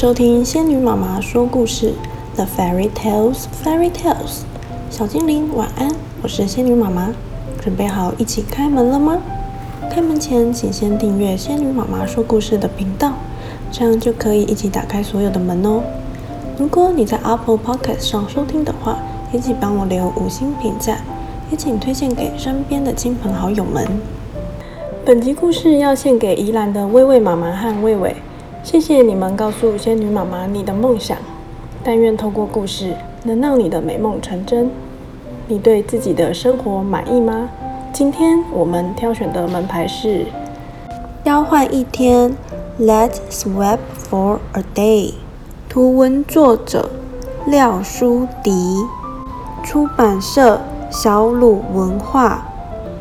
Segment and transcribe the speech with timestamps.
[0.00, 1.92] 收听仙女妈妈说故事
[2.34, 4.44] ，The Fairy Tales, Fairy Tales。
[4.88, 7.12] 小精灵晚安，我是仙女妈妈，
[7.60, 9.18] 准备好一起开门了吗？
[9.90, 13.12] 开门前，请先订阅仙女妈妈说故事的频道，
[13.70, 15.82] 这样就可以一起打开所有的门哦。
[16.56, 18.96] 如果你在 Apple Podcast 上收听的话，
[19.34, 20.96] 也请帮我留五星评价，
[21.50, 23.86] 也请推荐给身边的亲朋好友们。
[25.04, 28.16] 本集故事要献给宜兰的薇薇妈妈和薇薇，
[28.62, 31.16] 谢谢你们告诉仙女妈妈你的梦想，
[31.82, 34.70] 但愿透过故事能让你的美梦成真。
[35.48, 37.48] 你对自己的生活满意吗？
[37.92, 40.26] 今天我们挑选的门牌是
[41.24, 42.36] 交换一天
[42.78, 43.78] ，Let's swap
[44.08, 45.14] for a day。
[45.68, 46.90] 图文作者
[47.46, 48.52] 廖书迪，
[49.64, 52.46] 出版社小鲁文化。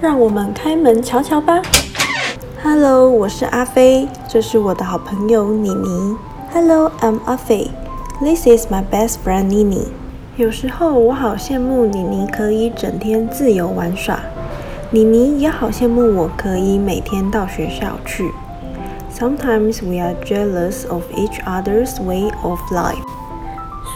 [0.00, 1.60] 让我们开门瞧瞧吧。
[2.62, 6.15] Hello，我是阿飞，这是我的好朋友妮妮。
[6.53, 7.69] Hello，I'm 阿飞。
[8.21, 9.87] This is my best friend 妮妮。
[10.37, 14.19] 有时候我好羡慕妮妮可以整天自由玩耍，
[14.91, 18.31] 妮妮也好羡慕我可以每天到学校去。
[19.13, 23.03] Sometimes we are jealous of each other's way of life。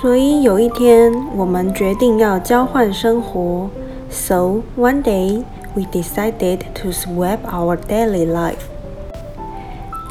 [0.02, 3.70] 所以有一天我们决定要交换生活。
[4.10, 8.66] So one day。We decided to swap our daily life。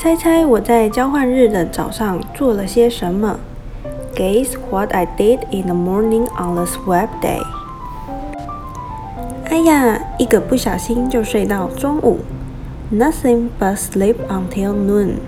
[0.03, 3.39] 猜猜我在交换日的早上做了些什么
[4.13, 7.41] ？Guess what I did in the morning on the swap day。
[9.45, 12.19] 哎呀，一个不小心就睡到中午。
[12.91, 15.19] Nothing but sleep until noon。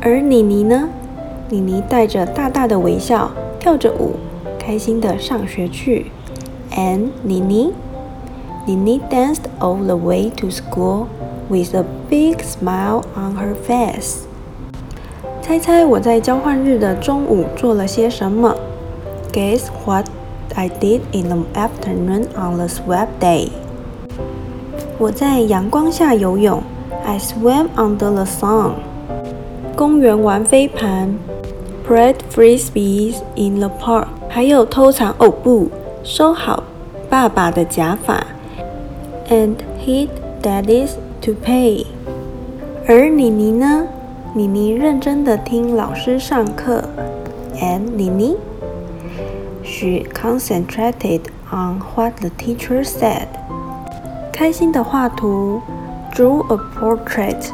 [0.00, 0.88] 而妮妮呢？
[1.50, 4.14] 妮妮带着大大的微笑，跳着舞，
[4.58, 6.06] 开心的上学去。
[6.74, 7.74] And 妮妮。
[8.66, 11.06] Nini danced all the way to school
[11.49, 14.25] with a big smile on her face。
[15.41, 18.55] 猜猜我在交换日的中午做了些什么？
[19.31, 20.07] Guess what
[20.55, 23.49] I did in the afternoon on the swap day。
[24.97, 26.63] 我在阳光下游泳，
[27.05, 28.71] I swam under the sun。
[29.75, 31.15] 公园玩飞盘，
[31.87, 34.07] played frisbees in the park。
[34.29, 35.69] 还有偷藏哦不，
[36.03, 36.63] 收好
[37.09, 38.25] 爸爸的假发。
[39.29, 39.55] And
[39.85, 40.09] hid
[40.41, 41.86] daddies to pay。
[42.86, 43.86] 而妮妮呢？
[44.34, 46.84] 妮妮认真的听老师上课。
[47.56, 48.36] And 妮妮
[49.62, 53.26] ，she concentrated on what the teacher said。
[54.32, 55.60] 开心的画图
[56.14, 57.50] ，drew a portrait。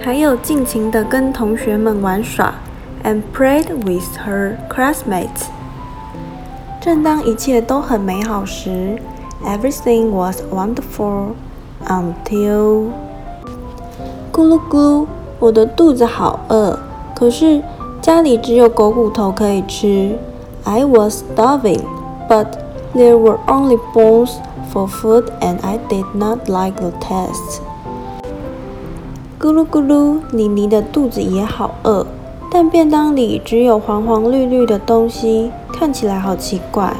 [0.00, 2.54] 还有尽情的跟同学们玩耍
[3.04, 5.48] ，and played with her classmates。
[6.80, 8.98] 正当一切都很美好时。
[9.44, 11.34] Everything was wonderful
[11.92, 12.86] until
[14.32, 15.06] 咕噜咕噜，
[15.38, 16.78] 我的肚子好饿，
[17.14, 17.62] 可是
[18.00, 20.16] 家里只有狗骨头可以吃。
[20.64, 21.82] I was starving,
[22.28, 22.46] but
[22.94, 24.30] there were only bones
[24.72, 27.60] for food, and I did not like the taste.
[29.38, 32.06] 咕噜咕噜，妮妮的肚子也好饿，
[32.50, 36.94] 但便当里只有黄黄绿绿的东西，看起来好奇怪。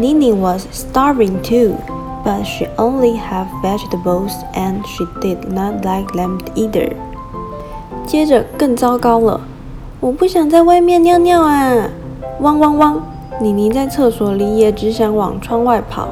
[0.00, 1.74] Nini was starving too,
[2.23, 6.93] but she only had vegetables and she did not like them either.
[8.05, 9.41] 接着更糟糕了，
[9.99, 11.89] 我不想在外面尿尿啊！
[12.39, 13.01] 汪汪汪！
[13.41, 16.09] 妮妮在厕所里也只想往窗外跑。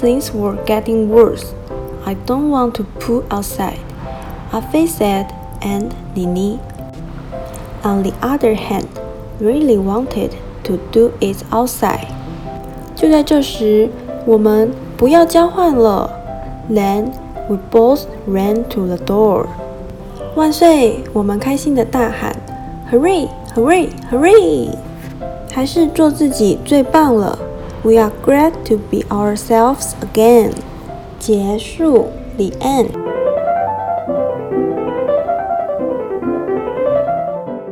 [0.00, 1.46] Things were getting worse.
[2.04, 3.78] I don't want to poo outside.
[4.52, 5.26] Afi said,
[5.60, 6.58] and Nini,
[7.82, 8.86] on the other hand,
[9.40, 10.30] really wanted
[10.64, 12.06] to do it outside.
[12.94, 13.88] 就在这时，
[14.27, 16.11] 我们不要交换了。
[16.69, 17.13] Then
[17.47, 19.45] we both ran to the door.
[20.35, 20.99] 万岁！
[21.13, 22.35] 我们开心地大喊
[22.91, 23.29] ：Hurray!
[23.55, 23.87] Hurray!
[24.11, 24.75] Hurray!
[25.51, 27.39] 还是做自己最棒了。
[27.83, 30.51] We are glad to be ourselves again.
[31.17, 32.07] 结束。
[32.35, 32.89] The end.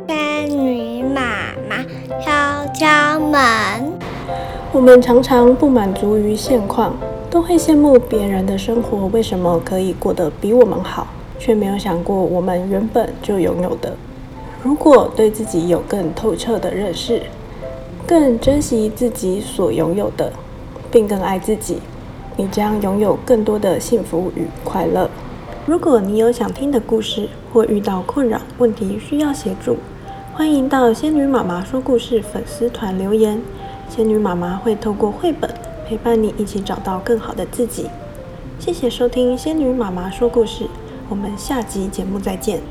[0.08, 1.84] 仙女妈妈
[2.20, 3.85] 敲敲门。
[4.76, 6.94] 我们常常不满足于现况，
[7.32, 11.08] 都会羡慕别人的生活为什么可以过得比我们好，
[11.40, 13.94] 却没有想过我们原本就拥有的。
[14.62, 17.22] 如果对自己有更透彻的认识，
[18.06, 20.34] 更珍惜自己所拥有的，
[20.92, 21.78] 并更爱自己，
[22.36, 25.10] 你将拥有更多的幸福与快乐。
[25.66, 29.78] 如果你有想听的故事，或遇到困扰问题需要协助，
[30.34, 33.42] 欢迎到仙女妈妈说故事粉丝团留言。
[33.90, 35.50] 仙女妈妈会透过绘本
[35.88, 37.90] 陪伴你一起找到更好的自己。
[38.60, 40.68] 谢谢收听仙女妈妈说故事，
[41.10, 42.62] 我们下集节目再见。